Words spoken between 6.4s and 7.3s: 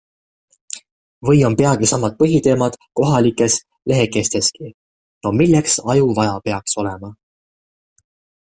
peaks olema...